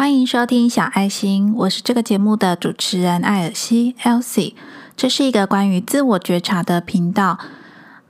[0.00, 4.54] 欢迎收听小爱心，我是这个节目的主持人艾尔西 （Elsie）。
[4.96, 7.38] 这是一个关于自我觉察的频道。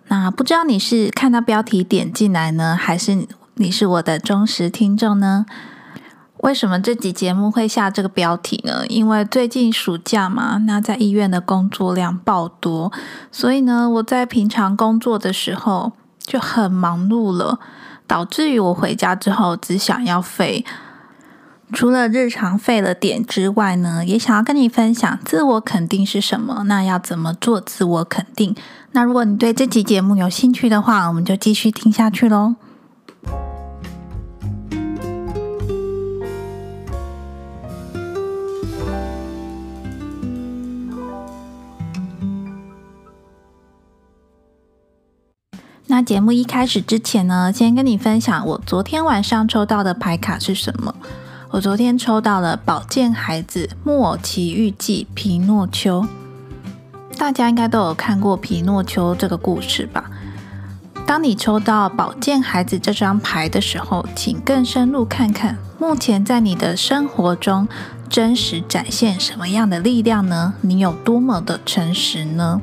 [0.07, 5.45] 那不知道你是看到标题点进来呢，还是你是我的忠实听众呢？
[6.37, 8.87] 为什么这集节目会下这个标题呢？
[8.87, 12.93] 因为最近暑假嘛，那在医院的工作量爆多，
[13.33, 17.59] 所以呢，我在平常工作的时候就很忙碌了，
[18.07, 20.65] 导致于我回家之后只想要废。
[21.73, 28.55] 除了日常废了点之外呢，也想要跟你分享自我肯定是什么，那要怎么做自我肯定？
[28.93, 32.57] 那如果你对这集节目有兴趣的话，我们就继续听下去喽。
[45.87, 50.95] 那节目一开始之前呢，先跟你分享我昨天晚上抽到的牌卡是什么。
[51.53, 56.07] 我昨天抽到了《宝剑孩子木偶奇遇记》皮诺丘，
[57.19, 60.09] 大家应该都有看过皮诺丘这个故事吧？
[61.05, 67.67] 当你抽到宝剑孩子这张牌的时候，请更深入看看，目前在你的生活中
[68.09, 70.55] 真实展现什么样的力量呢？
[70.61, 72.61] 你有多么的诚实呢？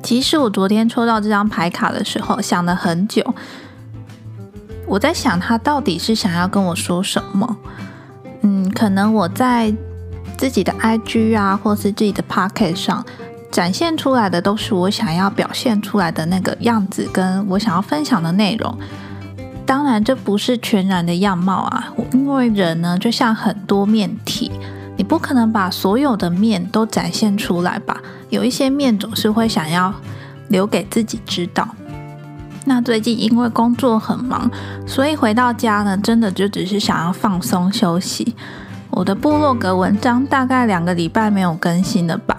[0.00, 3.34] 其实我昨天抽到这张牌卡的时候，想了很久。
[4.90, 7.56] 我在想，他到底是想要跟我说什么？
[8.42, 9.72] 嗯，可能我在
[10.36, 13.06] 自己的 IG 啊，或是自己的 Pocket 上
[13.52, 18.76] 展现出来的，都是我想要表现出来的那个样子，跟我想要分享的内容。
[19.64, 24.50] 当然，这不是全然的样貌啊，因为人呢，就像很多面体，
[24.96, 27.96] 你不可能把所有的面都展现出来吧？
[28.28, 29.94] 有一些面总是会想要
[30.48, 31.68] 留给自己知道。
[32.70, 34.48] 那最近因为工作很忙，
[34.86, 38.36] 所以回到家呢，真的就只是想要放松休息。
[38.90, 42.36] 我的部落格文章大概两个礼拜没有更新了吧？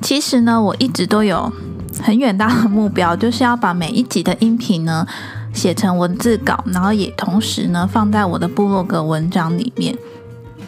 [0.00, 1.52] 其实呢，我一直都有
[2.00, 5.04] 很远大的目标，就是要把每一集的音频呢
[5.52, 9.98] 写成文字稿，然后也同时呢放在我的部落格文章里面。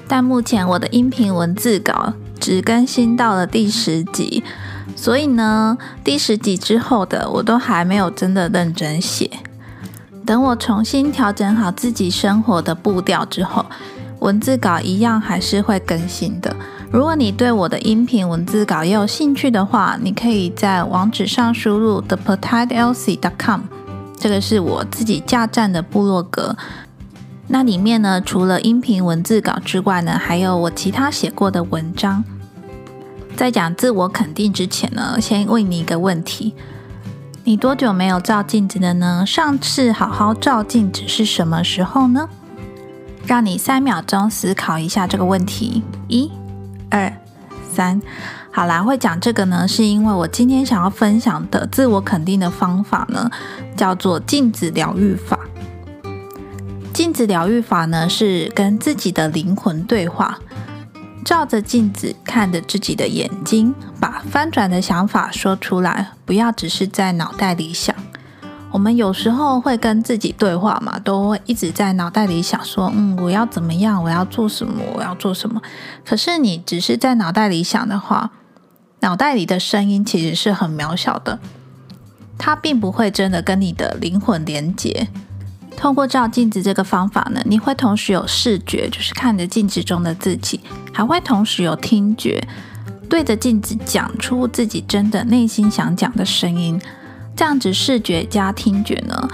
[0.09, 4.43] 但目前我的音频文字稿只更新到了第十集。
[4.95, 9.31] 所以呢，第十集之后的我都还没有真的认真写。
[10.25, 13.65] 等我重新调整好自己生活的步调之后，
[14.21, 16.55] 文字稿一样还是会更新的。
[16.91, 23.63] 如果你对我的音频文字稿也有兴趣的话，你可以在网址上输入 thepetitlc.com，
[24.19, 26.57] 这个是我自己架站的部落格。
[27.49, 32.25] 那里面呢，除了音频文字稿之外呢，还有我其他写过的文章。
[33.37, 36.55] 在讲自我肯定之前呢，先问你一个问题：
[37.45, 39.25] 你多久没有照镜子了呢？
[39.27, 42.31] 上次好好照镜子是什么时候呢？
[43.27, 45.83] 让你三秒钟思考一下这个问题。
[46.09, 46.31] 一、
[46.89, 47.13] 二、
[47.71, 48.01] 三。
[48.51, 53.31] 好啦，会讲这个呢，是因为我今天想要分享的自我肯定的方法呢，
[53.77, 55.39] 叫做镜子疗愈法。
[56.95, 60.39] 镜子疗愈法呢，是跟自己的灵魂对话。
[61.27, 67.93] 照着镜子看着自己的眼睛，把翻转的想法说出来，不要只是在脑袋里想。
[68.71, 74.01] 我们有时候会跟自己对话嘛，都会一直在脑袋里想说：“嗯，我要怎么样？
[74.01, 74.81] 我要做什么？
[74.95, 75.61] 我要做什么？”
[76.07, 78.31] 可是你只是在脑袋里想的话，
[79.01, 81.41] 脑袋里的声音其实是很渺小的，
[82.39, 85.09] 它并不会真的跟你的灵魂连接。
[85.77, 90.61] 通过照镜子这个方法呢，你会同时有视觉，就是看着镜子中的自己，
[90.93, 92.43] 还会同时有听觉，
[93.09, 96.81] 对着镜子讲出自己真的内心想讲的声音。
[97.37, 99.29] 这样子视觉加听觉呢，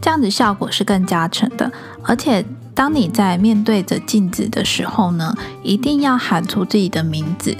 [0.00, 1.70] 这样子效果是更加成的。
[2.02, 2.44] 而且
[2.74, 7.54] 当你在面对着镜子的时候呢，一定要喊出自己的名字，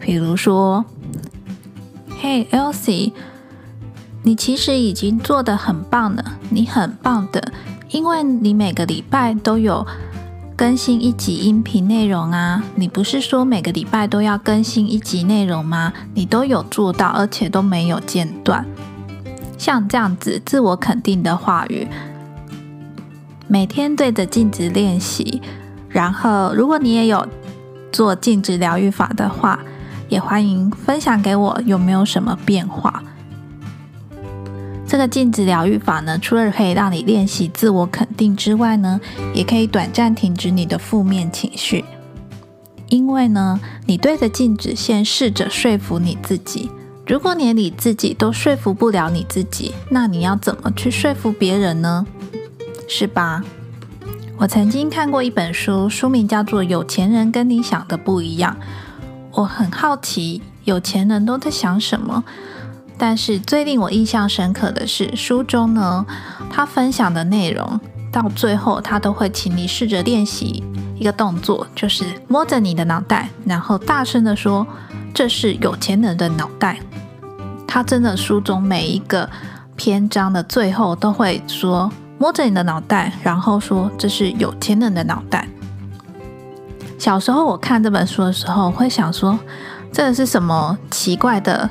[0.00, 0.84] 比如说
[2.22, 3.12] ：“Hey Elsie。”
[4.26, 7.52] 你其实已经做得很棒了，你很棒的，
[7.90, 9.86] 因为你每个礼拜都有
[10.56, 12.60] 更新一集音频内容啊。
[12.74, 15.92] 你不是说每个礼拜都要更新一集内容吗？
[16.14, 18.66] 你都有做到，而且都没有间断。
[19.56, 21.86] 像这样子自我肯定的话语，
[23.46, 25.40] 每天对着镜子练习。
[25.88, 27.24] 然后，如果你也有
[27.92, 29.60] 做镜子疗愈法的话，
[30.08, 33.04] 也欢迎分享给我，有没有什么变化？
[34.96, 38.98] 这个镜子疗愈法呢，除了可以让你练习自我肯定之外呢，
[39.34, 41.84] 也可以短暂停止你的负面情绪。
[42.88, 46.70] 因为呢，你对着镜子先试着说服你自己。
[47.06, 52.06] 如果连你自己都说服不了你自己，那你要怎么去说服别人呢？
[52.88, 53.44] 是吧？
[54.38, 58.56] 我曾经看过一本书，书名叫做《有钱人跟你想的不一样》。
[59.32, 62.24] 我很好奇，有钱人都在想什么？
[62.98, 66.04] 但是最令我印象深刻的是，书中呢，
[66.50, 70.64] 他分享的内容到最后，他都会请你试着练习
[70.94, 74.66] 一个动作，就是摸着你的脑袋，然后大声的说
[75.14, 76.78] ：“这是有钱人的脑袋。”
[77.66, 79.28] 他真的书中每一个
[79.76, 81.90] 篇章的最后都会说。
[82.18, 85.46] 摸着你的脑袋，然后说这是有钱人的脑袋。
[86.98, 89.38] 小时候我看这本书的时候，会想说
[89.92, 91.68] 这是什么奇怪的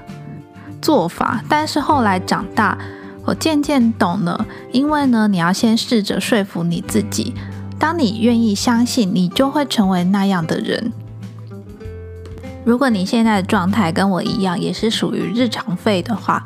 [0.85, 1.43] 做法？
[1.49, 2.77] 但是后来长大，
[3.23, 4.45] 我渐渐懂了。
[4.71, 7.33] 因为呢，你要先试着说服你自己，
[7.79, 10.93] 当你愿意相信，你就会成为那样的人。
[12.63, 16.43] 如果你现在的状态跟我一样，也是属于日常费的话。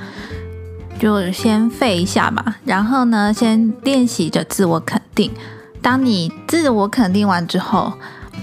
[0.97, 5.29] 就先废一下吧，然后呢，先练习着自我肯定。
[5.81, 7.91] 当你自我肯定完之后，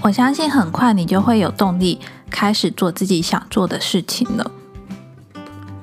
[0.03, 4.51] 我相信很快你就会有动力开始做自己想做的事情了。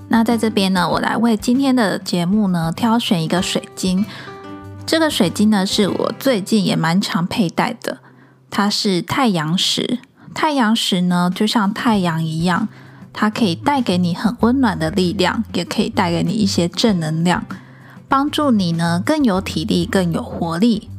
[0.08, 4.04] 那在这边呢，我来为今天的节目呢挑选一个水晶。
[4.86, 7.98] 这个水晶呢是我最近也蛮常佩戴的，
[8.50, 9.98] 它是太阳石。
[10.34, 12.68] 太阳石呢就像太阳一样。
[13.16, 17.44] 它可以带给你很温暖的力量，也可以带给你一些正能量，
[18.08, 20.90] 帮助你呢更有体力、更有活力，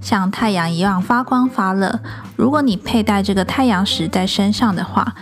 [0.00, 2.00] 像太阳一样发光发热。
[2.34, 5.14] 如果你佩戴这个太阳石在身上的话，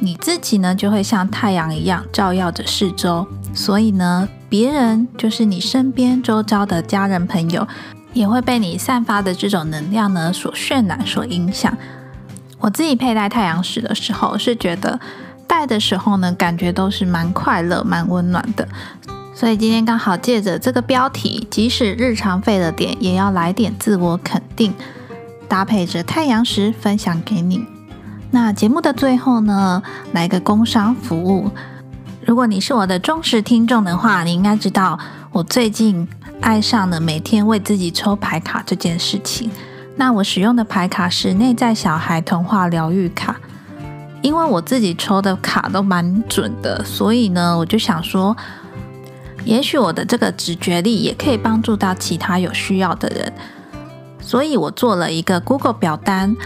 [0.00, 7.66] 你自己呢就会像太阳一样照耀着四周，所以呢，别人就是你身边周遭的家人朋友，
[8.12, 11.76] 也会被你散发的这种能量呢所渲染、所影响。
[12.58, 14.98] 我自己佩戴太阳石的时候，是觉得。
[15.48, 18.66] 戴的时候呢，感觉都是蛮快乐、蛮温暖的。
[19.32, 24.74] 所以今天刚好借着这个标题，即使日常废了点，也要来点自我肯定，
[25.46, 27.64] 搭配着太阳石分享给你。
[28.36, 31.50] 那节目的最后呢，来个工商服务。
[32.26, 34.98] 如果你是我的忠实听众的话，你应该知道
[35.32, 36.06] 我最近
[36.42, 39.50] 爱上了每天为自己抽牌卡这件事情。
[39.96, 43.36] 那我使用的牌卡是内在小孩童话疗愈卡。
[44.20, 48.36] 因为我自己抽的卡都蛮准的，所以呢，我就想说，
[49.46, 53.32] 也许我的这个直觉力也可以帮助到其他有需要的人。
[54.20, 56.36] 所以我做了一个 Google 表单。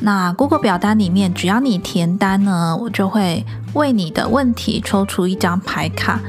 [0.00, 3.44] 那 Google 表单里面，只要你填单呢，我就会
[3.74, 6.20] 为你的问题抽出一张牌卡，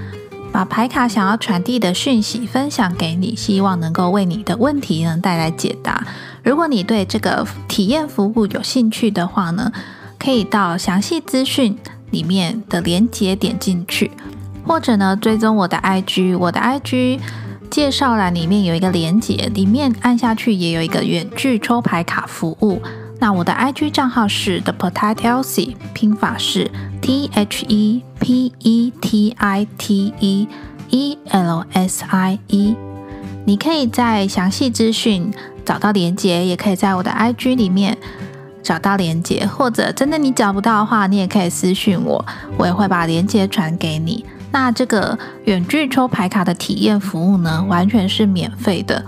[0.52, 6.06] 把牌卡想要传递的讯息分享给你，希望能够为你的问题呢带来解答。
[6.44, 9.72] 如果你对这个体验服务有兴趣的话呢？
[10.24, 11.76] 可以到详细资讯
[12.12, 14.12] 里面的连接点进去，
[14.68, 17.20] 或者呢追踪我的 IG，我的 IG
[17.72, 22.80] 介绍栏里面有一个连接，里面按下去也有一个远距抽牌卡服务。
[23.22, 26.72] 那我的 IG 账号是 The Petite Elsie，拼法是
[27.02, 30.48] T H E P E T I T E
[30.90, 32.76] E L S I E。
[33.46, 35.32] 你可以在详细资讯
[35.64, 37.96] 找到连接，也可以在我的 IG 里面。
[38.64, 42.24] 找到连接，或者真的你找不到的话，你也可以私讯我，
[42.58, 44.24] 我也会把连接传给你。
[44.52, 49.04] 那这个远距抽牌卡的体验服务呢，完全是免费的，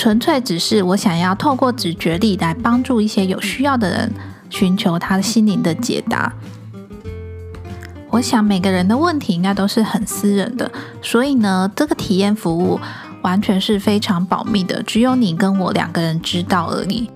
[0.00, 4.10] 纯粹只是我想要透过直觉力来帮助一些有需要的人，
[4.48, 6.32] 寻求他心灵的解答。
[8.08, 12.80] 我想每个人的问题应该都是很私人的，所以呢，这个体验服务
[13.20, 17.10] 完全是非常保密的，只有你跟我两个人知道而已。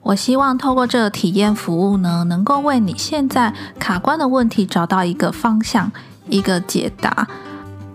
[0.00, 5.92] 我希望透过这个体验服务呢，能够为你现在卡关的问题找到一个方向、
[6.28, 7.28] 一个解答。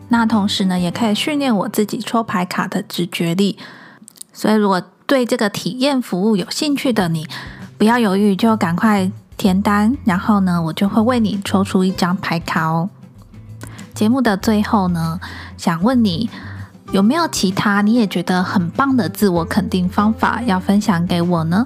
[0.08, 3.58] 那同时呢，也可以训练我自己抽牌卡的直觉力。
[4.38, 7.28] 所以，如果对这个体验服务有兴趣的你，
[7.76, 9.98] 不要犹豫，就赶快填单。
[10.06, 12.92] 然后呢，我就会为你抽出一张牌卡哦。
[13.96, 15.20] 节目的最后呢，
[15.58, 16.30] 想问你
[16.92, 21.66] 有没有其他你也觉得很棒的自我肯定方法要分享给我呢？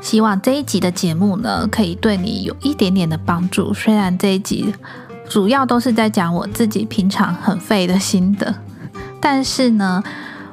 [0.00, 3.72] 希望这一集的节目呢，可以对你有一点点的帮助。
[3.72, 4.74] 虽然这一集
[5.28, 8.52] 主要都是在讲我自己平常很废的心得，
[9.20, 10.02] 但是呢，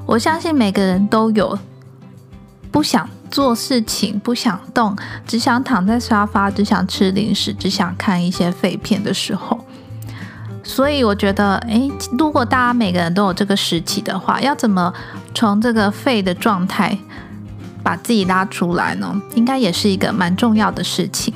[0.09, 1.55] 我相信每个人都有
[2.71, 4.97] 不想做事情、不想动、
[5.27, 9.63] 只想躺在沙发、只想吃零食、只想看一些废片的时候。
[10.63, 14.91] 所以我觉得，诶，如果大家每个人都有这个时期的话，要怎么
[15.35, 16.97] 从这个废的状态？
[17.83, 21.31] 把自己拉出来呢，应该也是一个蛮重要的事情。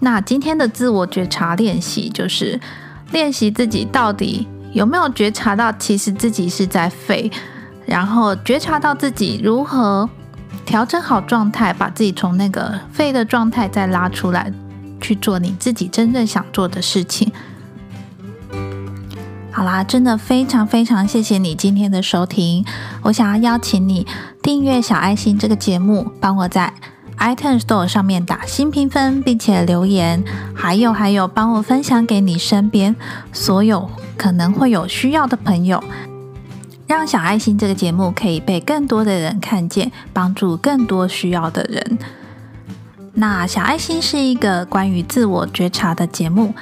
[0.00, 2.58] 那今天的自我觉察练习，就是
[3.10, 7.30] 练习自己到底有没有觉察到，其实自己是在废，
[7.86, 10.08] 然后觉察到自己如何
[10.64, 14.52] 调整好状态，把自己从那个废的状态再拉出来，
[15.00, 17.30] 去做你自己真正想做的事情。
[19.50, 22.64] 好啦，真的非常非常谢谢你今天的收听。
[23.02, 24.06] 我想要邀请你
[24.42, 26.72] 订阅小爱心这个节目，帮我在
[27.18, 30.24] iTunes Store 上面打新评分，并且留言。
[30.52, 32.96] 还有还有，帮我分享给你身边
[33.32, 35.80] 所有可能会有需要的朋友，
[36.86, 41.98] 让小爱心这个节目可以被更多的人看见，帮助更多需要的人。
[43.14, 46.52] 那小爱心是一个关于自我觉察的节目。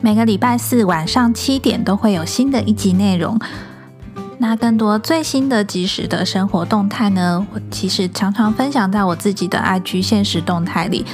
[0.00, 3.38] 每个礼拜四晚上七点都会有新的一集内容。
[4.38, 7.44] 那更多最新的即时的生活动态呢？
[7.52, 11.06] 我其实常常分享在我自己的 IG 现实动态里，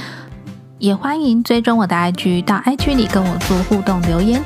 [0.77, 4.43] 也欢迎追踪我的 IG，到 IG 里跟我做互动留言。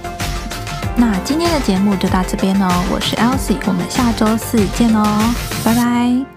[0.99, 5.03] 那今天的节目就到这边喽，我是 Elsie，我们下周四见喽，
[5.63, 6.36] 拜拜。